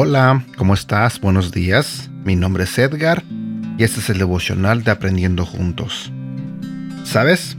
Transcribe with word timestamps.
Hola, 0.00 0.44
¿cómo 0.56 0.74
estás? 0.74 1.20
Buenos 1.20 1.50
días. 1.50 2.08
Mi 2.22 2.36
nombre 2.36 2.62
es 2.62 2.78
Edgar 2.78 3.24
y 3.76 3.82
este 3.82 3.98
es 3.98 4.08
el 4.08 4.18
devocional 4.18 4.84
de 4.84 4.92
Aprendiendo 4.92 5.44
Juntos. 5.44 6.12
¿Sabes? 7.02 7.56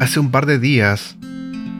Hace 0.00 0.18
un 0.18 0.30
par 0.30 0.46
de 0.46 0.58
días, 0.58 1.14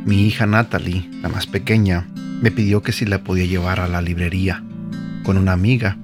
mi 0.05 0.27
hija 0.27 0.45
Natalie, 0.45 1.09
la 1.23 1.31
más 1.31 1.47
pequeña, 1.47 2.07
me 2.43 2.51
pidió 2.51 2.83
que 2.83 2.93
si 2.93 3.07
la 3.07 3.25
podía 3.25 3.47
llevar 3.47 3.81
a 3.81 3.89
la 3.89 4.03
librería 4.03 4.63
con 5.23 5.39
una 5.39 5.53
amiga, 5.53 5.97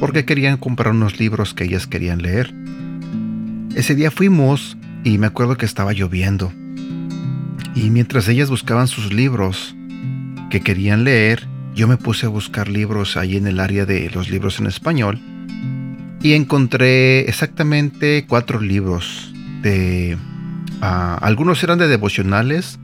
porque 0.00 0.24
querían 0.24 0.56
comprar 0.56 0.92
unos 0.92 1.20
libros 1.20 1.54
que 1.54 1.62
ellas 1.62 1.86
querían 1.86 2.20
leer. 2.20 2.52
Ese 3.76 3.94
día 3.94 4.10
fuimos 4.10 4.76
y 5.04 5.18
me 5.18 5.28
acuerdo 5.28 5.56
que 5.56 5.64
estaba 5.64 5.92
lloviendo. 5.92 6.52
Y 7.76 7.90
mientras 7.90 8.26
ellas 8.26 8.50
buscaban 8.50 8.88
sus 8.88 9.12
libros 9.12 9.76
que 10.50 10.60
querían 10.60 11.04
leer, 11.04 11.46
yo 11.78 11.86
me 11.86 11.96
puse 11.96 12.26
a 12.26 12.28
buscar 12.28 12.66
libros 12.66 13.16
ahí 13.16 13.36
en 13.36 13.46
el 13.46 13.60
área 13.60 13.86
de 13.86 14.10
los 14.10 14.30
libros 14.30 14.58
en 14.58 14.66
español 14.66 15.20
y 16.20 16.32
encontré 16.32 17.20
exactamente 17.28 18.26
cuatro 18.26 18.60
libros 18.60 19.32
de 19.62 20.18
ah, 20.80 21.16
algunos 21.22 21.62
eran 21.62 21.78
de 21.78 21.86
devocionales 21.86 22.80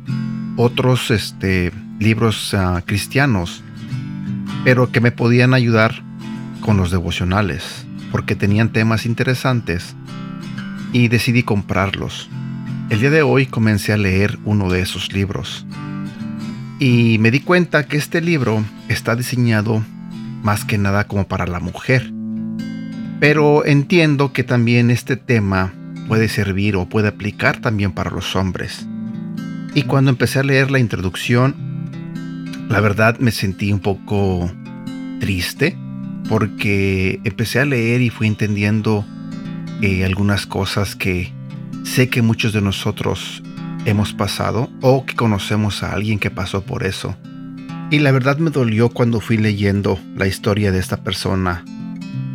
otros 0.55 1.11
este 1.11 1.73
libros 1.99 2.55
ah, 2.55 2.85
cristianos 2.87 3.65
pero 4.63 4.93
que 4.93 5.01
me 5.01 5.11
podían 5.11 5.55
ayudar 5.55 6.05
con 6.61 6.77
los 6.77 6.93
devocionales 6.93 7.85
porque 8.13 8.37
tenían 8.37 8.69
temas 8.69 9.07
interesantes 9.07 9.97
y 10.93 11.09
decidí 11.09 11.43
comprarlos. 11.43 12.31
El 12.91 13.01
día 13.01 13.11
de 13.11 13.23
hoy 13.23 13.47
comencé 13.47 13.93
a 13.93 13.97
leer 13.97 14.39
uno 14.45 14.71
de 14.71 14.83
esos 14.83 15.13
libros 15.13 15.67
y 16.85 17.17
me 17.19 17.31
di 17.31 17.41
cuenta 17.41 17.87
que 17.87 17.97
este 17.97 18.21
libro 18.21 18.63
está 18.91 19.17
diseñado 19.17 19.83
más 20.43 20.67
que 20.67 20.77
nada 20.77 21.05
como 21.05 21.27
para 21.27 21.47
la 21.47 21.59
mujer. 21.59 22.13
Pero 23.21 23.65
entiendo 23.65 24.35
que 24.35 24.45
también 24.45 24.91
este 24.91 25.17
tema 25.17 25.73
puede 26.09 26.29
servir 26.29 26.77
o 26.77 26.87
puede 26.87 27.09
aplicar 27.09 27.63
también 27.63 27.93
para 27.93 28.11
los 28.11 28.37
hombres. 28.37 28.87
Y 29.75 29.85
cuando 29.85 30.11
empecé 30.11 30.41
a 30.41 30.43
leer 30.43 30.71
la 30.71 30.79
introducción, 30.79 31.55
la 32.69 32.81
verdad 32.81 33.19
me 33.19 33.31
sentí 33.31 33.73
un 33.73 33.81
poco 33.81 34.53
triste 35.21 35.79
porque 36.29 37.19
empecé 37.25 37.61
a 37.61 37.65
leer 37.65 38.03
y 38.03 38.11
fui 38.11 38.27
entendiendo 38.27 39.07
eh, 39.81 40.05
algunas 40.05 40.45
cosas 40.45 40.97
que 40.97 41.33
sé 41.83 42.11
que 42.11 42.21
muchos 42.21 42.53
de 42.53 42.61
nosotros 42.61 43.43
hemos 43.85 44.13
pasado 44.13 44.71
o 44.81 45.05
que 45.05 45.15
conocemos 45.15 45.83
a 45.83 45.93
alguien 45.93 46.19
que 46.19 46.31
pasó 46.31 46.65
por 46.65 46.85
eso. 46.85 47.17
Y 47.91 47.99
la 47.99 48.13
verdad 48.13 48.39
me 48.39 48.51
dolió 48.51 48.89
cuando 48.89 49.21
fui 49.21 49.37
leyendo 49.37 49.99
la 50.17 50.27
historia 50.27 50.73
de 50.73 50.79
esta 50.79 50.99
persona 51.05 51.65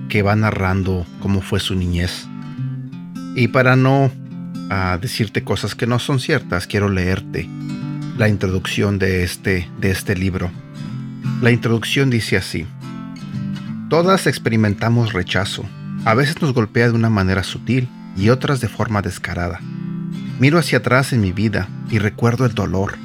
que 0.07 0.21
va 0.21 0.35
narrando 0.35 1.05
cómo 1.21 1.41
fue 1.41 1.59
su 1.59 1.75
niñez. 1.75 2.27
Y 3.35 3.49
para 3.49 3.75
no 3.75 4.11
ah, 4.69 4.97
decirte 5.01 5.43
cosas 5.43 5.75
que 5.75 5.87
no 5.87 5.99
son 5.99 6.19
ciertas, 6.19 6.67
quiero 6.67 6.89
leerte 6.89 7.49
la 8.17 8.27
introducción 8.27 8.99
de 8.99 9.23
este, 9.23 9.69
de 9.79 9.91
este 9.91 10.15
libro. 10.15 10.51
La 11.41 11.51
introducción 11.51 12.09
dice 12.09 12.37
así. 12.37 12.65
Todas 13.89 14.27
experimentamos 14.27 15.13
rechazo. 15.13 15.63
A 16.05 16.13
veces 16.13 16.41
nos 16.41 16.53
golpea 16.53 16.87
de 16.89 16.93
una 16.93 17.09
manera 17.09 17.43
sutil 17.43 17.87
y 18.15 18.29
otras 18.29 18.61
de 18.61 18.67
forma 18.67 19.01
descarada. 19.01 19.59
Miro 20.39 20.57
hacia 20.57 20.77
atrás 20.77 21.11
en 21.11 21.19
mi 21.19 21.33
vida 21.33 21.67
y 21.91 21.99
recuerdo 21.99 22.45
el 22.45 22.53
dolor. 22.53 22.97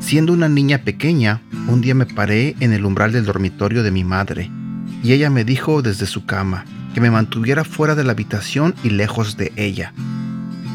Siendo 0.00 0.32
una 0.32 0.48
niña 0.48 0.78
pequeña, 0.78 1.40
un 1.68 1.80
día 1.80 1.94
me 1.94 2.04
paré 2.04 2.56
en 2.58 2.72
el 2.72 2.84
umbral 2.84 3.12
del 3.12 3.24
dormitorio 3.24 3.84
de 3.84 3.92
mi 3.92 4.02
madre 4.02 4.50
y 5.04 5.12
ella 5.12 5.30
me 5.30 5.44
dijo 5.44 5.82
desde 5.82 6.06
su 6.06 6.26
cama 6.26 6.64
que 6.92 7.00
me 7.00 7.12
mantuviera 7.12 7.62
fuera 7.62 7.94
de 7.94 8.02
la 8.02 8.12
habitación 8.12 8.74
y 8.82 8.90
lejos 8.90 9.36
de 9.36 9.52
ella. 9.54 9.92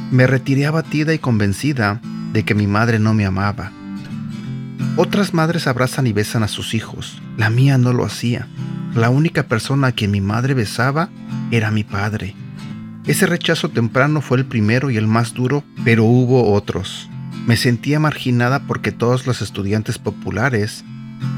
Me 0.10 0.26
retiré 0.26 0.66
abatida 0.66 1.14
y 1.14 1.20
convencida 1.20 2.00
de 2.32 2.44
que 2.44 2.56
mi 2.56 2.66
madre 2.66 3.00
no 3.00 3.14
me 3.14 3.26
amaba. 3.26 3.72
Otras 4.96 5.34
madres 5.34 5.68
abrazan 5.68 6.08
y 6.08 6.14
besan 6.14 6.44
a 6.44 6.48
sus 6.48 6.74
hijos, 6.74 7.22
la 7.38 7.50
mía 7.50 7.78
no 7.78 7.92
lo 7.92 8.06
hacía. 8.06 8.48
La 8.96 9.10
única 9.10 9.44
persona 9.44 9.88
a 9.88 9.92
quien 9.92 10.12
mi 10.12 10.22
madre 10.22 10.54
besaba 10.54 11.10
era 11.52 11.72
mi 11.72 11.84
padre. 11.84 12.36
Ese 13.10 13.26
rechazo 13.26 13.70
temprano 13.70 14.22
fue 14.22 14.38
el 14.38 14.46
primero 14.46 14.92
y 14.92 14.98
el 14.98 15.08
más 15.08 15.34
duro, 15.34 15.64
pero 15.84 16.04
hubo 16.04 16.54
otros. 16.54 17.10
Me 17.48 17.58
sentía 17.58 18.00
marginada 18.00 18.60
porque 18.68 18.92
todos 18.92 19.26
los 19.26 19.42
estudiantes 19.42 19.98
populares 19.98 20.84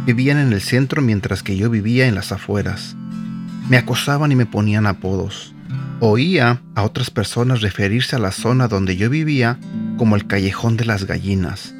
vivían 0.06 0.38
en 0.38 0.52
el 0.52 0.59
centro 0.59 1.02
mientras 1.02 1.44
que 1.44 1.56
yo 1.56 1.70
vivía 1.70 2.08
en 2.08 2.16
las 2.16 2.34
afueras. 2.34 2.98
Me 3.70 3.78
acosaban 3.78 4.34
y 4.34 4.36
me 4.36 4.46
ponían 4.46 4.86
apodos. 4.86 5.56
Oía 6.02 6.62
a 6.76 6.84
otras 6.84 7.09
personas 7.09 7.62
referirse 7.62 8.18
a 8.18 8.20
la 8.20 8.34
zona 8.34 8.68
donde 8.68 8.98
yo 8.98 9.09
vivía 9.09 9.58
como 9.96 10.18
el 10.18 10.28
callejón 10.28 10.76
de 10.76 10.84
las 10.84 11.06
gallinas. 11.06 11.74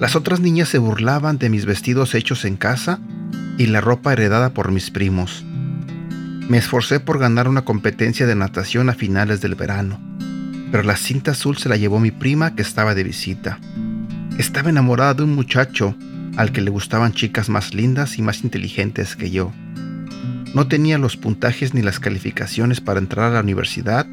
Las 0.00 0.16
otras 0.16 0.40
niñas 0.40 0.70
se 0.70 0.78
burlaban 0.78 1.38
de 1.38 1.50
mis 1.50 1.66
vestidos 1.66 2.16
hechos 2.16 2.44
en 2.44 2.56
casa 2.56 2.98
y 3.58 3.66
la 3.66 3.80
ropa 3.80 4.12
heredada 4.12 4.54
por 4.54 4.72
mis 4.72 4.90
primos. 4.90 5.44
Me 6.50 6.58
esforcé 6.58 6.98
por 6.98 7.20
ganar 7.20 7.46
una 7.46 7.62
competencia 7.62 8.26
de 8.26 8.34
natación 8.34 8.90
a 8.90 8.94
finales 8.94 9.40
del 9.40 9.54
verano, 9.54 10.00
pero 10.72 10.82
la 10.82 10.96
cinta 10.96 11.30
azul 11.30 11.56
se 11.58 11.68
la 11.68 11.76
llevó 11.76 12.00
mi 12.00 12.10
prima 12.10 12.56
que 12.56 12.62
estaba 12.62 12.96
de 12.96 13.04
visita. 13.04 13.60
Estaba 14.36 14.68
enamorada 14.68 15.14
de 15.14 15.22
un 15.22 15.32
muchacho 15.32 15.94
al 16.36 16.50
que 16.50 16.60
le 16.60 16.72
gustaban 16.72 17.12
chicas 17.12 17.48
más 17.48 17.72
lindas 17.72 18.18
y 18.18 18.22
más 18.22 18.42
inteligentes 18.42 19.14
que 19.14 19.30
yo. 19.30 19.52
No 20.52 20.66
tenía 20.66 20.98
los 20.98 21.16
puntajes 21.16 21.72
ni 21.72 21.82
las 21.82 22.00
calificaciones 22.00 22.80
para 22.80 22.98
entrar 22.98 23.30
a 23.30 23.34
la 23.34 23.42
universidad 23.42 24.04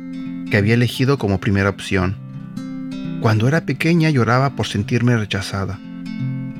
que 0.51 0.57
había 0.57 0.75
elegido 0.75 1.17
como 1.17 1.39
primera 1.39 1.71
opción. 1.71 2.17
Cuando 3.19 3.47
era 3.47 3.65
pequeña 3.65 4.11
lloraba 4.11 4.51
por 4.51 4.67
sentirme 4.67 5.17
rechazada. 5.17 5.79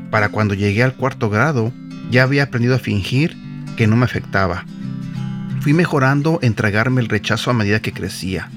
Para 0.10 0.30
cuando 0.30 0.56
llegué 0.56 0.82
al 0.82 0.96
cuarto 0.96 1.30
grado, 1.30 1.72
ya 2.10 2.24
había 2.24 2.46
aprendido 2.46 2.74
a 2.74 2.80
fingir 2.80 3.38
que 3.76 3.86
no 3.86 3.96
me 3.96 4.06
afectaba 4.06 4.66
Fui 5.68 5.74
mejorando 5.74 6.40
en 6.44 6.54
tragarme 6.54 7.02
el 7.02 7.10
rechazo 7.10 7.52
a 7.52 7.54
medida 7.54 7.82
que 7.82 7.92
crecía. 7.92 8.50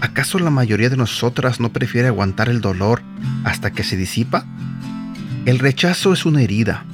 ¿Acaso 0.00 0.38
la 0.38 0.48
mayoría 0.48 0.88
de 0.88 0.96
nosotras 0.96 1.60
no 1.60 1.70
prefiere 1.70 2.08
aguantar 2.08 2.48
el 2.48 2.62
dolor 2.62 3.02
hasta 3.44 3.72
que 3.72 3.84
se 3.84 3.98
disipa? 3.98 4.46
El 5.44 5.58
rechazo 5.58 6.14
es 6.14 6.24
una 6.24 6.40
herida. 6.40 6.86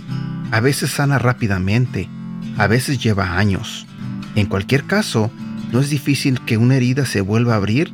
A 0.50 0.58
veces 0.58 0.90
sana 0.90 1.20
rápidamente, 1.20 2.08
a 2.58 2.66
veces 2.66 2.98
lleva 2.98 3.38
años. 3.38 3.86
En 4.34 4.46
cualquier 4.46 4.82
caso, 4.82 5.30
no 5.70 5.78
es 5.78 5.90
difícil 5.90 6.40
que 6.40 6.56
una 6.56 6.74
herida 6.74 7.06
se 7.06 7.20
vuelva 7.20 7.52
a 7.52 7.58
abrir 7.58 7.92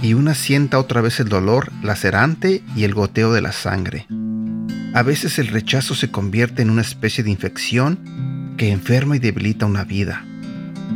y 0.00 0.14
una 0.14 0.34
sienta 0.34 0.78
otra 0.78 1.02
vez 1.02 1.20
el 1.20 1.28
dolor 1.28 1.72
lacerante 1.82 2.64
y 2.74 2.84
el 2.84 2.94
goteo 2.94 3.34
de 3.34 3.42
la 3.42 3.52
sangre. 3.52 4.06
A 4.94 5.02
veces 5.02 5.38
el 5.38 5.48
rechazo 5.48 5.94
se 5.94 6.10
convierte 6.10 6.62
en 6.62 6.70
una 6.70 6.80
especie 6.80 7.22
de 7.22 7.32
infección 7.32 8.54
que 8.56 8.70
enferma 8.70 9.16
y 9.16 9.18
debilita 9.18 9.66
una 9.66 9.84
vida. 9.84 10.24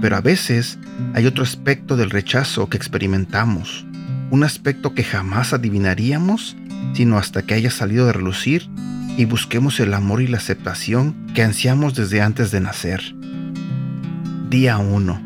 Pero 0.01 0.17
a 0.17 0.21
veces 0.21 0.79
hay 1.15 1.27
otro 1.27 1.43
aspecto 1.43 1.97
del 1.97 2.11
rechazo 2.11 2.69
que 2.69 2.77
experimentamos, 2.77 3.87
un 4.31 4.45
aspecto 4.45 4.95
que 4.95 5.05
jamás 5.05 5.53
adivinaríamos 5.53 6.57
sino 6.95 7.19
hasta 7.19 7.43
que 7.43 7.55
haya 7.55 7.71
salido 7.71 8.07
de 8.07 8.13
relucir 8.13 8.69
y 9.17 9.25
busquemos 9.25 9.81
el 9.81 9.95
amor 9.95 10.23
y 10.23 10.27
la 10.27 10.39
aceptación 10.39 11.27
que 11.35 11.43
ansiamos 11.43 11.95
desde 11.95 12.23
antes 12.23 12.51
de 12.51 12.61
nacer. 12.61 13.15
Día 14.49 14.79
1. 14.79 15.21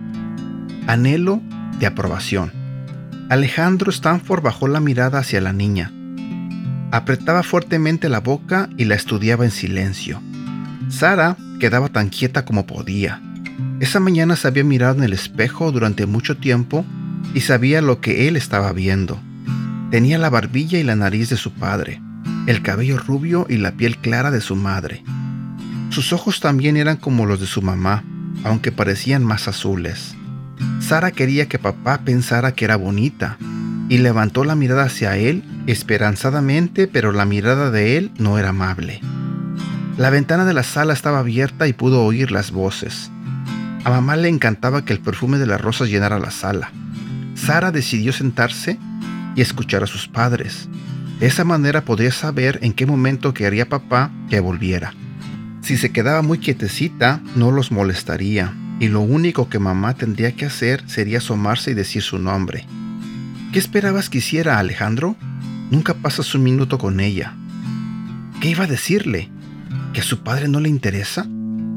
Anhelo 0.87 1.41
de 1.79 1.87
aprobación. 1.87 2.53
Alejandro 3.31 3.91
Stanford 3.91 4.43
bajó 4.43 4.69
la 4.69 4.81
mirada 4.81 5.21
hacia 5.21 5.41
la 5.41 5.53
niña. 5.53 5.93
Apretaba 6.91 7.43
fuertemente 7.43 8.09
la 8.09 8.21
boca 8.21 8.69
y 8.77 8.85
la 8.85 8.95
estudiaba 8.95 9.45
en 9.45 9.51
silencio. 9.51 10.23
Sara 10.89 11.37
quedaba 11.59 11.89
tan 11.89 12.11
quieta 12.11 12.45
como 12.45 12.67
podía. 12.67 13.21
Esa 13.85 14.01
mañana 14.01 14.35
se 14.35 14.49
había 14.49 14.65
mirado 14.65 14.97
en 14.97 15.05
el 15.05 15.13
espejo 15.13 15.71
durante 15.71 16.07
mucho 16.07 16.39
tiempo 16.39 16.87
y 17.35 17.43
sabía 17.43 17.83
lo 17.83 18.01
que 18.01 18.29
él 18.29 18.35
estaba 18.35 18.73
viendo. 18.73 19.21
Tenía 19.91 20.17
la 20.17 20.31
barbilla 20.31 20.79
y 20.79 20.83
la 20.83 20.97
nariz 20.97 21.29
de 21.29 21.37
su 21.37 21.53
padre, 21.53 22.01
el 22.47 22.63
cabello 22.63 22.97
rubio 22.97 23.45
y 23.47 23.59
la 23.59 23.73
piel 23.73 23.99
clara 23.99 24.31
de 24.31 24.41
su 24.41 24.57
madre. 24.57 25.05
Sus 25.91 26.15
ojos 26.15 26.41
también 26.41 26.79
eran 26.79 26.97
como 26.97 27.27
los 27.27 27.41
de 27.41 27.47
su 27.47 27.61
mamá, 27.61 28.05
aunque 28.43 28.73
parecían 28.73 29.23
más 29.23 29.49
azules. 29.49 30.15
Sara 30.81 31.11
quería 31.11 31.47
que 31.47 31.59
papá 31.59 32.01
pensara 32.07 32.53
que 32.53 32.65
era 32.65 32.77
bonita 32.77 33.37
y 33.91 33.99
levantó 33.99 34.45
la 34.45 34.55
mirada 34.55 34.85
hacia 34.85 35.19
él 35.19 35.45
esperanzadamente, 35.67 36.89
pero 36.89 37.13
la 37.13 37.27
mirada 37.27 37.71
de 37.71 37.99
él 37.99 38.13
no 38.17 38.39
era 38.39 38.49
amable. 38.49 39.03
La 39.99 40.09
ventana 40.09 40.47
de 40.47 40.55
la 40.55 40.63
sala 40.63 40.95
estaba 40.95 41.19
abierta 41.19 41.69
y 41.69 41.75
pudo 41.75 42.03
oír 42.03 42.33
las 42.33 42.51
voces. 42.51 43.11
A 43.85 43.91
mamá 43.91 44.17
le 44.17 44.29
encantaba 44.29 44.85
que 44.87 44.95
el 44.95 45.01
perfume 45.01 45.37
de 45.39 45.47
las 45.47 45.61
rosas 45.61 45.91
llenara 45.91 46.19
la 46.19 46.31
sala. 46.31 46.73
Sara 47.35 47.71
decidió 47.71 48.13
sentarse 48.13 48.79
y 49.37 49.43
escuchar 49.43 49.83
a 49.83 49.87
sus 49.87 50.09
padres. 50.09 50.69
De 51.21 51.27
esa 51.27 51.45
manera 51.45 51.85
podría 51.85 52.11
saber 52.11 52.59
en 52.63 52.73
qué 52.73 52.87
momento 52.87 53.35
quería 53.35 53.69
papá 53.69 54.11
que 54.31 54.41
volviera. 54.41 54.95
Si 55.61 55.77
se 55.77 55.93
quedaba 55.93 56.23
muy 56.23 56.39
quietecita, 56.39 57.21
no 57.37 57.51
los 57.51 57.73
molestaría, 57.73 58.55
y 58.81 58.89
lo 58.89 59.03
único 59.03 59.51
que 59.51 59.59
mamá 59.59 59.95
tendría 59.95 60.33
que 60.33 60.47
hacer 60.47 60.83
sería 60.87 61.19
asomarse 61.19 61.73
y 61.73 61.75
decir 61.75 62.03
su 62.03 62.19
nombre. 62.19 62.67
¿Qué 63.53 63.59
esperabas 63.59 64.09
que 64.09 64.19
hiciera 64.19 64.59
Alejandro? 64.59 65.15
Nunca 65.71 65.95
pasas 65.95 66.35
un 66.35 66.43
minuto 66.43 66.79
con 66.79 67.01
ella. 67.01 67.35
¿Qué 68.41 68.49
iba 68.49 68.65
a 68.65 68.69
decirle? 68.69 69.31
¿Que 69.93 70.01
a 70.01 70.05
su 70.05 70.23
padre 70.23 70.49
no 70.49 70.59
le 70.61 70.69
interesa? 70.69 71.27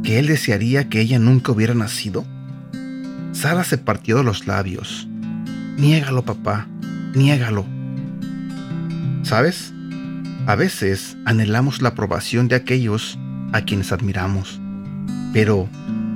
¿Que 0.04 0.20
él 0.20 0.28
desearía 0.28 0.90
que 0.90 1.02
ella 1.02 1.20
nunca 1.20 1.52
hubiera 1.52 1.74
nacido? 1.74 2.26
Sara 3.34 3.64
se 3.64 3.78
partió 3.78 4.18
de 4.18 4.24
los 4.24 4.48
labios. 4.48 5.08
Niégalo, 5.78 6.24
papá, 6.24 6.68
niégalo. 7.14 7.66
¿Sabes? 9.24 9.74
A 10.48 10.56
veces 10.56 11.18
anhelamos 11.26 11.82
la 11.82 11.90
aprobación 11.90 12.48
de 12.48 12.56
aquellos 12.56 13.20
a 13.52 13.62
quienes 13.62 13.92
admiramos. 13.92 14.60
Pero, 15.34 15.68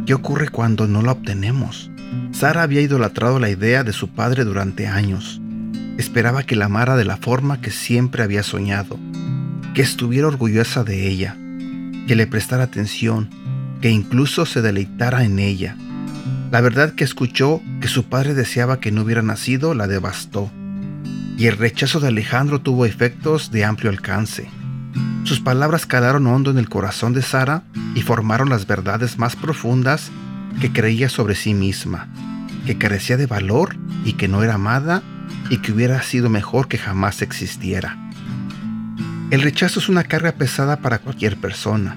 ¿qué 0.06 0.14
ocurre 0.14 0.50
cuando 0.50 0.88
no 0.88 1.02
la 1.02 1.12
obtenemos? 1.12 1.92
Sara 2.32 2.64
había 2.64 2.82
idolatrado 2.82 3.40
la 3.40 3.50
idea 3.50 3.84
de 3.84 3.94
su 3.94 4.10
padre 4.10 4.46
durante 4.46 4.88
años. 4.88 5.42
Esperaba 5.98 6.44
que 6.44 6.56
la 6.56 6.66
amara 6.66 6.96
de 6.96 7.06
la 7.06 7.18
forma 7.18 7.62
que 7.62 7.72
siempre 7.72 8.24
había 8.24 8.42
soñado, 8.42 8.98
que 9.74 9.82
estuviera 9.82 10.28
orgullosa 10.28 10.84
de 10.84 11.08
ella, 11.08 11.38
que 12.08 12.16
le 12.16 12.28
prestara 12.28 12.64
atención, 12.64 13.30
que 13.82 13.90
incluso 13.90 14.46
se 14.46 14.62
deleitara 14.62 15.24
en 15.24 15.40
ella. 15.40 15.76
La 16.52 16.62
verdad 16.62 16.94
que 16.94 17.04
escuchó 17.04 17.62
que 17.82 17.88
su 17.88 18.06
padre 18.06 18.34
deseaba 18.34 18.80
que 18.80 18.92
no 18.92 19.02
hubiera 19.02 19.22
nacido 19.22 19.74
la 19.74 19.88
devastó, 19.88 20.52
y 21.38 21.48
el 21.48 21.58
rechazo 21.58 22.00
de 22.00 22.10
Alejandro 22.10 22.60
tuvo 22.60 22.86
efectos 22.86 23.52
de 23.52 23.66
amplio 23.66 23.90
alcance. 23.90 24.50
Sus 25.24 25.40
palabras 25.40 25.86
calaron 25.86 26.28
hondo 26.28 26.52
en 26.52 26.58
el 26.58 26.70
corazón 26.70 27.14
de 27.14 27.22
Sara 27.22 27.64
y 27.96 28.02
formaron 28.02 28.50
las 28.50 28.68
verdades 28.68 29.18
más 29.18 29.36
profundas 29.36 30.12
que 30.60 30.72
creía 30.72 31.10
sobre 31.10 31.36
sí 31.36 31.54
misma, 31.54 32.10
que 32.66 32.78
carecía 32.78 33.18
de 33.18 33.28
valor 33.28 33.78
y 34.04 34.14
que 34.14 34.28
no 34.28 34.44
era 34.44 34.56
amada 34.56 35.04
y 35.50 35.58
que 35.58 35.72
hubiera 35.72 36.02
sido 36.04 36.30
mejor 36.30 36.68
que 36.68 36.78
jamás 36.78 37.22
existiera. 37.22 37.98
El 39.32 39.42
rechazo 39.42 39.80
es 39.80 39.88
una 39.88 40.04
carga 40.04 40.34
pesada 40.34 40.82
para 40.82 41.00
cualquier 41.00 41.38
persona, 41.38 41.96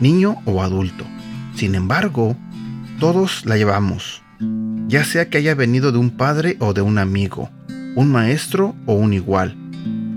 niño 0.00 0.36
o 0.44 0.62
adulto. 0.62 1.06
Sin 1.56 1.74
embargo, 1.74 2.36
todos 2.98 3.46
la 3.46 3.56
llevamos, 3.56 4.22
ya 4.88 5.04
sea 5.04 5.28
que 5.28 5.38
haya 5.38 5.54
venido 5.54 5.92
de 5.92 5.98
un 5.98 6.10
padre 6.10 6.56
o 6.58 6.74
de 6.74 6.82
un 6.82 6.98
amigo, 6.98 7.50
un 7.94 8.10
maestro 8.10 8.74
o 8.86 8.94
un 8.94 9.12
igual. 9.12 9.56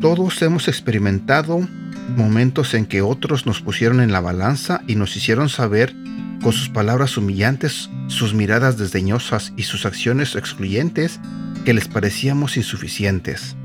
Todos 0.01 0.41
hemos 0.41 0.67
experimentado 0.67 1.67
momentos 2.15 2.73
en 2.73 2.85
que 2.85 3.01
otros 3.01 3.45
nos 3.45 3.61
pusieron 3.61 3.99
en 3.99 4.11
la 4.11 4.21
balanza 4.21 4.81
y 4.87 4.95
nos 4.95 5.15
hicieron 5.15 5.49
saber 5.49 5.93
con 6.41 6.53
sus 6.53 6.69
palabras 6.69 7.17
humillantes, 7.17 7.89
sus 8.07 8.33
miradas 8.33 8.77
desdeñosas 8.77 9.53
y 9.57 9.63
sus 9.63 9.85
acciones 9.85 10.35
excluyentes 10.35 11.19
que 11.65 11.73
les 11.73 11.87
parecíamos 11.87 12.57
insuficientes. 12.57 13.55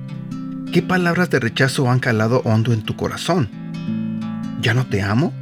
¿Qué 0.72 0.82
palabras 0.82 1.30
de 1.30 1.38
rechazo 1.38 1.90
han 1.90 2.00
calado 2.00 2.40
hondo 2.44 2.72
en 2.72 2.82
tu 2.82 2.96
corazón? 2.96 3.48
¿Ya 4.60 4.74
no 4.74 4.86
te 4.86 5.02
amo? 5.02 5.32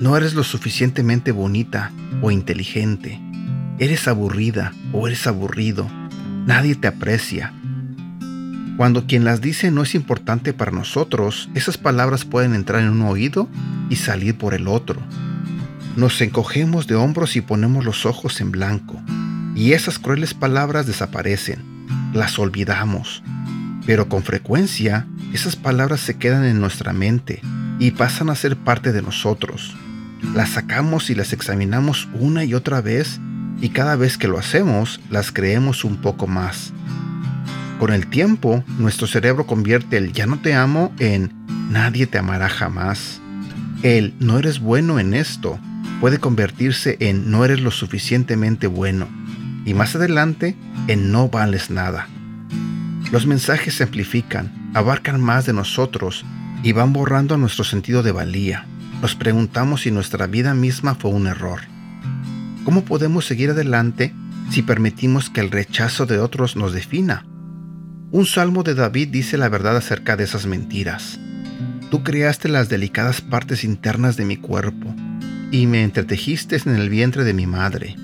¿No 0.00 0.16
eres 0.16 0.34
lo 0.34 0.44
suficientemente 0.44 1.32
bonita 1.32 1.92
o 2.20 2.30
inteligente? 2.30 3.20
¿Eres 3.78 4.08
aburrida 4.08 4.72
o 4.92 5.06
eres 5.06 5.26
aburrido? 5.26 5.88
Nadie 6.46 6.74
te 6.74 6.88
aprecia. 6.88 7.52
Cuando 8.76 9.06
quien 9.06 9.24
las 9.24 9.40
dice 9.40 9.70
no 9.70 9.82
es 9.82 9.94
importante 9.94 10.52
para 10.52 10.72
nosotros, 10.72 11.48
esas 11.54 11.78
palabras 11.78 12.24
pueden 12.24 12.54
entrar 12.54 12.82
en 12.82 12.90
un 12.90 13.02
oído 13.02 13.48
y 13.88 13.96
salir 13.96 14.36
por 14.36 14.54
el 14.54 14.66
otro. 14.66 15.00
Nos 15.96 16.20
encogemos 16.20 16.86
de 16.86 16.96
hombros 16.96 17.36
y 17.36 17.40
ponemos 17.40 17.84
los 17.84 18.04
ojos 18.04 18.40
en 18.40 18.50
blanco, 18.50 19.00
y 19.54 19.72
esas 19.72 20.00
crueles 20.00 20.34
palabras 20.34 20.86
desaparecen 20.86 21.74
las 22.14 22.38
olvidamos, 22.38 23.22
pero 23.86 24.08
con 24.08 24.22
frecuencia 24.22 25.06
esas 25.32 25.56
palabras 25.56 26.00
se 26.00 26.16
quedan 26.16 26.44
en 26.44 26.60
nuestra 26.60 26.92
mente 26.92 27.40
y 27.78 27.90
pasan 27.90 28.30
a 28.30 28.36
ser 28.36 28.56
parte 28.56 28.92
de 28.92 29.02
nosotros. 29.02 29.74
Las 30.34 30.50
sacamos 30.50 31.10
y 31.10 31.14
las 31.14 31.32
examinamos 31.32 32.08
una 32.12 32.42
y 32.42 32.54
otra 32.54 32.80
vez 32.80 33.20
y 33.60 33.68
cada 33.68 33.94
vez 33.94 34.18
que 34.18 34.26
lo 34.26 34.36
hacemos 34.36 35.00
las 35.08 35.30
creemos 35.30 35.84
un 35.84 35.98
poco 35.98 36.26
más. 36.26 36.72
Con 37.78 37.92
el 37.92 38.08
tiempo, 38.08 38.64
nuestro 38.78 39.06
cerebro 39.06 39.46
convierte 39.46 39.96
el 39.96 40.12
ya 40.12 40.26
no 40.26 40.40
te 40.40 40.54
amo 40.54 40.92
en 40.98 41.32
nadie 41.70 42.08
te 42.08 42.18
amará 42.18 42.48
jamás. 42.48 43.20
El 43.84 44.12
no 44.18 44.40
eres 44.40 44.58
bueno 44.58 44.98
en 44.98 45.14
esto 45.14 45.60
puede 46.00 46.18
convertirse 46.18 46.96
en 46.98 47.30
no 47.30 47.44
eres 47.44 47.60
lo 47.60 47.70
suficientemente 47.70 48.66
bueno 48.66 49.08
y 49.64 49.72
más 49.72 49.94
adelante 49.94 50.56
en 50.88 51.12
no 51.12 51.28
vales 51.28 51.70
nada. 51.70 52.08
Los 53.12 53.26
mensajes 53.26 53.74
se 53.74 53.84
amplifican, 53.84 54.72
abarcan 54.74 55.20
más 55.20 55.46
de 55.46 55.52
nosotros 55.52 56.24
y 56.64 56.72
van 56.72 56.92
borrando 56.92 57.36
nuestro 57.36 57.62
sentido 57.62 58.02
de 58.02 58.10
valía. 58.10 58.66
Nos 59.04 59.16
preguntamos 59.16 59.82
si 59.82 59.90
nuestra 59.90 60.26
vida 60.26 60.54
misma 60.54 60.94
fue 60.94 61.10
un 61.10 61.26
error. 61.26 61.60
¿Cómo 62.64 62.86
podemos 62.86 63.26
seguir 63.26 63.50
adelante 63.50 64.14
si 64.50 64.62
permitimos 64.62 65.28
que 65.28 65.42
el 65.42 65.50
rechazo 65.50 66.06
de 66.06 66.18
otros 66.18 66.56
nos 66.56 66.72
defina? 66.72 67.26
Un 68.12 68.24
salmo 68.24 68.62
de 68.62 68.74
David 68.74 69.08
dice 69.08 69.36
la 69.36 69.50
verdad 69.50 69.76
acerca 69.76 70.16
de 70.16 70.24
esas 70.24 70.46
mentiras. 70.46 71.20
Tú 71.90 72.02
creaste 72.02 72.48
las 72.48 72.70
delicadas 72.70 73.20
partes 73.20 73.62
internas 73.62 74.16
de 74.16 74.24
mi 74.24 74.38
cuerpo 74.38 74.94
y 75.50 75.66
me 75.66 75.82
entretejiste 75.82 76.58
en 76.64 76.74
el 76.74 76.88
vientre 76.88 77.24
de 77.24 77.34
mi 77.34 77.46
madre. 77.46 77.96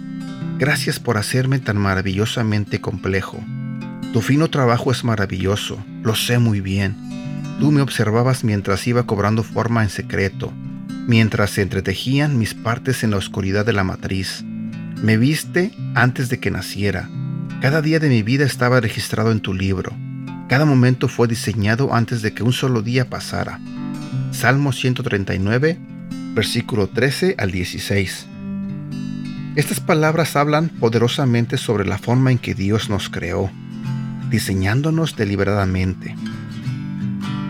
Gracias 0.58 1.00
por 1.00 1.16
hacerme 1.16 1.60
tan 1.60 1.78
maravillosamente 1.78 2.82
complejo. 2.82 3.42
Tu 4.12 4.20
fino 4.20 4.50
trabajo 4.50 4.92
es 4.92 5.02
maravilloso, 5.02 5.82
lo 6.02 6.14
sé 6.14 6.38
muy 6.38 6.60
bien. 6.60 6.94
Tú 7.58 7.72
me 7.72 7.80
observabas 7.80 8.44
mientras 8.44 8.86
iba 8.86 9.06
cobrando 9.06 9.42
forma 9.42 9.82
en 9.82 9.88
secreto, 9.88 10.52
mientras 11.10 11.50
se 11.50 11.62
entretejían 11.62 12.38
mis 12.38 12.54
partes 12.54 13.02
en 13.02 13.10
la 13.10 13.16
oscuridad 13.16 13.66
de 13.66 13.72
la 13.72 13.82
matriz. 13.82 14.44
Me 15.02 15.16
viste 15.16 15.72
antes 15.96 16.28
de 16.28 16.38
que 16.38 16.52
naciera. 16.52 17.10
Cada 17.60 17.82
día 17.82 17.98
de 17.98 18.08
mi 18.08 18.22
vida 18.22 18.44
estaba 18.44 18.80
registrado 18.80 19.32
en 19.32 19.40
tu 19.40 19.52
libro. 19.52 19.92
Cada 20.48 20.64
momento 20.64 21.08
fue 21.08 21.26
diseñado 21.26 21.92
antes 21.92 22.22
de 22.22 22.32
que 22.32 22.44
un 22.44 22.52
solo 22.52 22.80
día 22.80 23.10
pasara. 23.10 23.58
Salmo 24.30 24.70
139, 24.70 25.80
versículo 26.32 26.86
13 26.86 27.34
al 27.38 27.50
16. 27.50 28.26
Estas 29.56 29.80
palabras 29.80 30.36
hablan 30.36 30.68
poderosamente 30.68 31.56
sobre 31.56 31.88
la 31.88 31.98
forma 31.98 32.30
en 32.30 32.38
que 32.38 32.54
Dios 32.54 32.88
nos 32.88 33.10
creó, 33.10 33.50
diseñándonos 34.30 35.16
deliberadamente. 35.16 36.14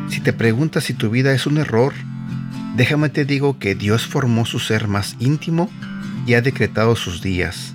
Si 0.09 0.21
te 0.21 0.33
preguntas 0.33 0.85
si 0.85 0.95
tu 0.95 1.11
vida 1.11 1.35
es 1.35 1.47
un 1.47 1.59
error, 1.59 1.93
déjame 2.77 3.09
te 3.09 3.25
digo 3.25 3.59
que 3.59 3.75
Dios 3.75 4.07
formó 4.07 4.47
su 4.47 4.59
ser 4.59 4.89
más 4.89 5.17
íntimo 5.19 5.71
y 6.27 6.35
ha 6.35 6.43
decretado 6.43 6.97
sus 6.97 7.23
días. 7.23 7.75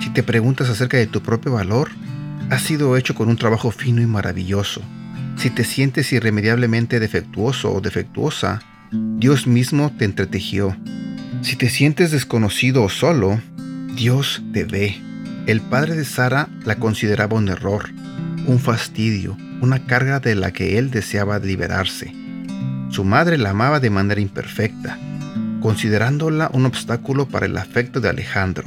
Si 0.00 0.10
te 0.10 0.22
preguntas 0.22 0.68
acerca 0.68 0.96
de 0.96 1.06
tu 1.06 1.22
propio 1.22 1.52
valor, 1.52 1.90
ha 2.50 2.58
sido 2.58 2.96
hecho 2.96 3.14
con 3.14 3.28
un 3.28 3.36
trabajo 3.36 3.70
fino 3.70 4.00
y 4.00 4.06
maravilloso. 4.06 4.82
Si 5.36 5.50
te 5.50 5.64
sientes 5.64 6.12
irremediablemente 6.12 6.98
defectuoso 6.98 7.72
o 7.72 7.80
defectuosa, 7.80 8.60
Dios 8.90 9.46
mismo 9.46 9.92
te 9.96 10.04
entretejió. 10.04 10.76
Si 11.42 11.56
te 11.56 11.68
sientes 11.68 12.10
desconocido 12.10 12.82
o 12.82 12.88
solo, 12.88 13.40
Dios 13.94 14.42
te 14.52 14.64
ve. 14.64 15.00
El 15.46 15.60
padre 15.60 15.94
de 15.94 16.04
Sara 16.04 16.48
la 16.64 16.76
consideraba 16.76 17.36
un 17.36 17.48
error, 17.48 17.90
un 18.46 18.58
fastidio, 18.58 19.36
una 19.60 19.86
carga 19.86 20.20
de 20.20 20.34
la 20.34 20.52
que 20.52 20.78
él 20.78 20.90
deseaba 20.90 21.38
liberarse. 21.38 22.12
Su 22.88 23.04
madre 23.04 23.38
la 23.38 23.50
amaba 23.50 23.80
de 23.80 23.90
manera 23.90 24.20
imperfecta, 24.20 24.98
considerándola 25.60 26.50
un 26.52 26.66
obstáculo 26.66 27.28
para 27.28 27.46
el 27.46 27.56
afecto 27.56 28.00
de 28.00 28.08
Alejandro. 28.08 28.64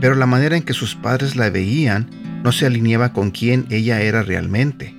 Pero 0.00 0.14
la 0.14 0.26
manera 0.26 0.56
en 0.56 0.62
que 0.62 0.74
sus 0.74 0.94
padres 0.94 1.36
la 1.36 1.50
veían 1.50 2.08
no 2.44 2.52
se 2.52 2.66
alineaba 2.66 3.12
con 3.12 3.30
quien 3.30 3.66
ella 3.70 4.00
era 4.00 4.22
realmente. 4.22 4.94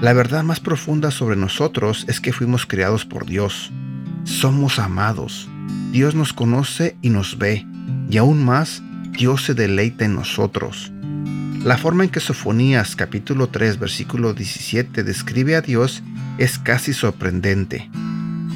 La 0.00 0.12
verdad 0.12 0.42
más 0.42 0.60
profunda 0.60 1.10
sobre 1.10 1.36
nosotros 1.36 2.04
es 2.08 2.20
que 2.20 2.32
fuimos 2.32 2.66
creados 2.66 3.04
por 3.04 3.26
Dios. 3.26 3.70
Somos 4.24 4.78
amados. 4.78 5.48
Dios 5.92 6.14
nos 6.14 6.32
conoce 6.32 6.96
y 7.02 7.10
nos 7.10 7.38
ve 7.38 7.66
y 8.12 8.18
aún 8.18 8.44
más, 8.44 8.82
Dios 9.10 9.42
se 9.44 9.54
deleita 9.54 10.04
en 10.04 10.14
nosotros. 10.14 10.92
La 11.64 11.78
forma 11.78 12.04
en 12.04 12.10
que 12.10 12.20
Sofonías 12.20 12.94
capítulo 12.94 13.48
3 13.48 13.78
versículo 13.78 14.34
17 14.34 15.02
describe 15.02 15.56
a 15.56 15.62
Dios 15.62 16.02
es 16.38 16.58
casi 16.58 16.92
sorprendente, 16.92 17.90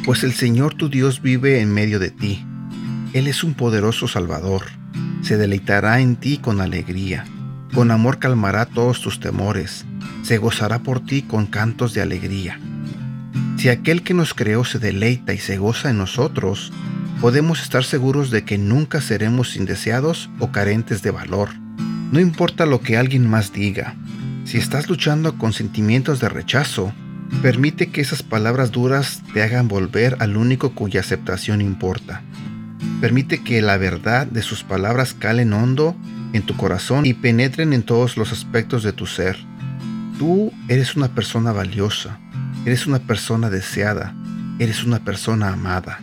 pues 0.04 0.24
el 0.24 0.32
Señor 0.32 0.74
tu 0.74 0.88
Dios 0.88 1.20
vive 1.20 1.60
en 1.60 1.72
medio 1.72 1.98
de 1.98 2.10
ti. 2.10 2.44
Él 3.12 3.26
es 3.26 3.44
un 3.44 3.54
poderoso 3.54 4.08
Salvador. 4.08 4.62
Se 5.22 5.36
deleitará 5.36 6.00
en 6.00 6.16
ti 6.16 6.38
con 6.38 6.60
alegría. 6.60 7.24
Con 7.74 7.90
amor 7.90 8.18
calmará 8.18 8.66
todos 8.66 9.00
tus 9.00 9.20
temores. 9.20 9.84
Se 10.22 10.38
gozará 10.38 10.80
por 10.80 11.00
ti 11.04 11.22
con 11.22 11.46
cantos 11.46 11.92
de 11.92 12.02
alegría. 12.02 12.60
Si 13.56 13.68
aquel 13.68 14.02
que 14.02 14.14
nos 14.14 14.34
creó 14.34 14.64
se 14.64 14.78
deleita 14.78 15.34
y 15.34 15.38
se 15.38 15.58
goza 15.58 15.90
en 15.90 15.98
nosotros, 15.98 16.72
podemos 17.20 17.62
estar 17.62 17.84
seguros 17.84 18.30
de 18.30 18.44
que 18.44 18.58
nunca 18.58 19.00
seremos 19.00 19.56
indeseados 19.56 20.30
o 20.38 20.52
carentes 20.52 21.02
de 21.02 21.10
valor. 21.10 21.50
No 22.12 22.20
importa 22.20 22.66
lo 22.66 22.80
que 22.80 22.96
alguien 22.96 23.28
más 23.28 23.52
diga, 23.52 23.96
si 24.44 24.58
estás 24.58 24.88
luchando 24.88 25.36
con 25.38 25.52
sentimientos 25.52 26.20
de 26.20 26.28
rechazo, 26.28 26.92
permite 27.36 27.88
que 27.88 28.00
esas 28.00 28.22
palabras 28.22 28.72
duras 28.72 29.22
te 29.32 29.42
hagan 29.42 29.68
volver 29.68 30.16
al 30.20 30.36
único 30.36 30.74
cuya 30.74 31.00
aceptación 31.00 31.60
importa. 31.60 32.22
Permite 33.00 33.42
que 33.42 33.60
la 33.62 33.76
verdad 33.76 34.26
de 34.26 34.42
sus 34.42 34.64
palabras 34.64 35.14
calen 35.14 35.52
hondo 35.52 35.96
en 36.32 36.42
tu 36.42 36.56
corazón 36.56 37.04
y 37.06 37.14
penetren 37.14 37.72
en 37.72 37.82
todos 37.82 38.16
los 38.16 38.32
aspectos 38.32 38.82
de 38.82 38.92
tu 38.92 39.06
ser. 39.06 39.36
Tú 40.18 40.52
eres 40.68 40.96
una 40.96 41.08
persona 41.08 41.52
valiosa, 41.52 42.18
eres 42.64 42.86
una 42.86 43.00
persona 43.00 43.50
deseada, 43.50 44.14
eres 44.58 44.84
una 44.84 45.00
persona 45.00 45.52
amada. 45.52 46.00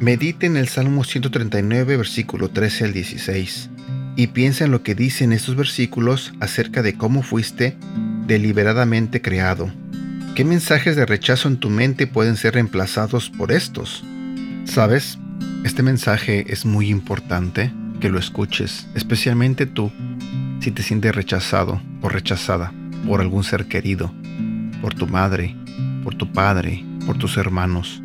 Medite 0.00 0.46
en 0.46 0.56
el 0.56 0.68
Salmo 0.68 1.04
139, 1.04 1.96
versículo 1.96 2.50
13 2.50 2.86
al 2.86 2.92
16, 2.92 3.70
y 4.16 4.28
piensa 4.28 4.64
en 4.64 4.70
lo 4.70 4.82
que 4.82 4.94
dicen 4.94 5.32
estos 5.32 5.56
versículos 5.56 6.32
acerca 6.40 6.82
de 6.82 6.94
cómo 6.94 7.22
fuiste 7.22 7.76
deliberadamente 8.26 9.22
creado. 9.22 9.81
¿Qué 10.34 10.46
mensajes 10.46 10.96
de 10.96 11.04
rechazo 11.04 11.46
en 11.46 11.58
tu 11.58 11.68
mente 11.68 12.06
pueden 12.06 12.36
ser 12.36 12.54
reemplazados 12.54 13.28
por 13.28 13.52
estos? 13.52 14.02
¿Sabes? 14.64 15.18
Este 15.62 15.82
mensaje 15.82 16.50
es 16.50 16.64
muy 16.64 16.88
importante 16.88 17.70
que 18.00 18.08
lo 18.08 18.18
escuches, 18.18 18.86
especialmente 18.94 19.66
tú, 19.66 19.92
si 20.60 20.70
te 20.70 20.82
sientes 20.82 21.14
rechazado 21.14 21.82
o 22.00 22.08
rechazada 22.08 22.72
por 23.06 23.20
algún 23.20 23.44
ser 23.44 23.66
querido, 23.66 24.10
por 24.80 24.94
tu 24.94 25.06
madre, 25.06 25.54
por 26.02 26.14
tu 26.14 26.32
padre, 26.32 26.82
por 27.04 27.18
tus 27.18 27.36
hermanos. 27.36 28.02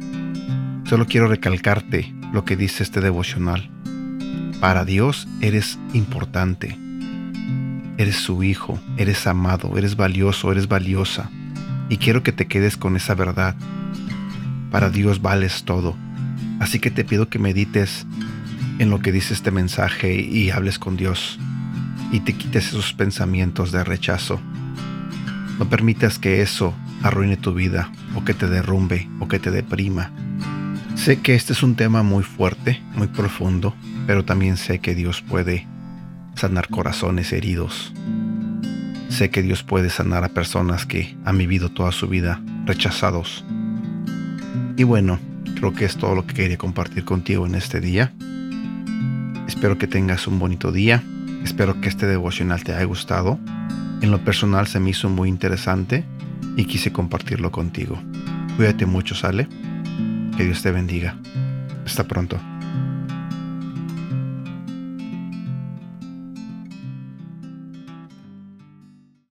Solo 0.84 1.06
quiero 1.06 1.30
recalcarte 1.30 2.14
lo 2.34 2.44
que 2.44 2.58
dice 2.58 2.84
este 2.84 3.00
devocional. 3.00 3.70
Para 4.60 4.84
Dios 4.84 5.30
eres 5.40 5.80
importante. 5.94 6.78
Eres 7.98 8.18
su 8.18 8.44
hijo, 8.44 8.82
eres 8.98 9.26
amado, 9.28 9.78
eres 9.78 9.96
valioso, 9.96 10.52
eres 10.52 10.68
valiosa. 10.68 11.32
Y 11.90 11.98
quiero 11.98 12.24
que 12.24 12.32
te 12.32 12.48
quedes 12.48 12.78
con 12.78 12.96
esa 12.96 13.16
verdad. 13.16 13.56
Para 14.72 14.90
Dios 14.90 15.22
vales 15.22 15.64
todo. 15.64 15.96
Así 16.60 16.80
que 16.80 16.92
te 16.92 17.06
pido 17.06 17.30
que 17.30 17.40
medites 17.40 18.06
en 18.80 18.90
lo 18.90 19.00
que 19.00 19.12
dice 19.12 19.34
este 19.34 19.52
mensaje 19.52 20.16
y 20.16 20.50
hables 20.50 20.80
con 20.80 20.98
Dios. 20.98 21.40
Y 22.12 22.22
te 22.22 22.34
quites 22.34 22.68
esos 22.68 22.94
pensamientos 22.94 23.72
de 23.72 23.84
rechazo. 23.84 24.40
No 25.60 25.70
permitas 25.70 26.20
que 26.20 26.42
eso 26.42 26.74
arruine 27.04 27.38
tu 27.38 27.54
vida 27.54 27.92
o 28.16 28.24
que 28.24 28.34
te 28.34 28.48
derrumbe 28.48 29.10
o 29.20 29.28
que 29.28 29.40
te 29.40 29.52
deprima. 29.52 30.12
Sé 30.96 31.20
que 31.22 31.36
este 31.36 31.54
es 31.54 31.64
un 31.64 31.76
tema 31.76 32.04
muy 32.04 32.24
fuerte, 32.24 32.82
muy 32.96 33.08
profundo, 33.08 33.76
pero 34.08 34.26
también 34.26 34.58
sé 34.58 34.80
que 34.80 34.96
Dios 34.96 35.22
puede 35.22 35.68
sanar 36.36 36.70
corazones 36.70 37.34
heridos. 37.34 37.94
Sé 39.10 39.30
que 39.30 39.42
Dios 39.42 39.64
puede 39.64 39.90
sanar 39.90 40.24
a 40.24 40.30
personas 40.30 40.86
que 40.86 41.16
han 41.26 41.38
vivido 41.38 41.70
toda 41.70 41.92
su 41.92 42.08
vida 42.08 42.42
rechazados. 42.66 43.46
Y 44.76 44.84
bueno, 44.84 45.20
creo 45.56 45.74
que 45.74 45.86
es 45.86 45.98
todo 45.98 46.14
lo 46.14 46.28
que 46.28 46.34
quería 46.34 46.58
compartir 46.58 47.04
contigo 47.06 47.46
en 47.46 47.56
este 47.56 47.80
día. 47.80 48.14
Espero 49.48 49.78
que 49.78 49.88
tengas 49.88 50.28
un 50.28 50.40
bonito 50.40 50.72
día. 50.72 51.04
Espero 51.44 51.80
que 51.82 51.90
este 51.90 52.06
devocional 52.06 52.64
te 52.64 52.74
haya 52.74 52.84
gustado. 52.84 53.40
En 54.02 54.12
lo 54.12 54.24
personal 54.24 54.68
se 54.68 54.80
me 54.80 54.92
hizo 54.92 55.10
muy 55.10 55.30
interesante 55.30 56.04
y 56.56 56.66
quise 56.66 56.92
compartirlo 56.92 57.52
contigo. 57.52 58.00
Cuídate 58.58 58.86
mucho, 58.86 59.16
¿sale? 59.16 59.48
Que 60.36 60.44
Dios 60.44 60.62
te 60.62 60.72
bendiga. 60.72 61.18
Hasta 61.86 62.04
pronto. 62.04 62.40